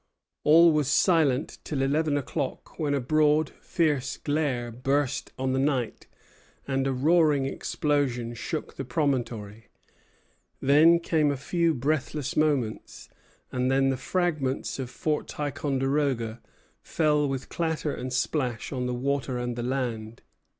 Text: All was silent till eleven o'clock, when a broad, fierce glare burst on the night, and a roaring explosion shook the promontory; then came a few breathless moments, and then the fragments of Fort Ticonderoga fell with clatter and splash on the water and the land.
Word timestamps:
All 0.43 0.71
was 0.71 0.87
silent 0.87 1.59
till 1.63 1.83
eleven 1.83 2.17
o'clock, 2.17 2.79
when 2.79 2.95
a 2.95 2.99
broad, 2.99 3.51
fierce 3.61 4.17
glare 4.17 4.71
burst 4.71 5.31
on 5.37 5.53
the 5.53 5.59
night, 5.59 6.07
and 6.67 6.87
a 6.87 6.91
roaring 6.91 7.45
explosion 7.45 8.33
shook 8.33 8.77
the 8.77 8.83
promontory; 8.83 9.67
then 10.59 10.97
came 10.99 11.29
a 11.29 11.37
few 11.37 11.75
breathless 11.75 12.35
moments, 12.35 13.09
and 13.51 13.69
then 13.69 13.89
the 13.89 13.95
fragments 13.95 14.79
of 14.79 14.89
Fort 14.89 15.27
Ticonderoga 15.27 16.41
fell 16.81 17.29
with 17.29 17.49
clatter 17.49 17.93
and 17.93 18.11
splash 18.11 18.71
on 18.71 18.87
the 18.87 18.95
water 18.95 19.37
and 19.37 19.55
the 19.55 19.61
land. 19.61 20.23